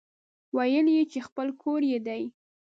[0.57, 2.23] ويل يې چې خپل کور يې دی.